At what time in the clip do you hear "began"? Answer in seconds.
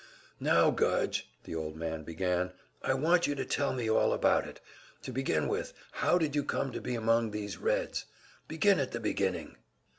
2.01-2.53